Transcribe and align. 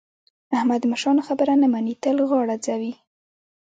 احمد 0.57 0.79
د 0.81 0.85
مشرانو 0.93 1.21
خبره 1.27 1.53
نه 1.61 1.67
مني؛ 1.73 1.93
تل 2.03 2.17
غاړه 2.29 2.55
ځوي. 2.65 2.93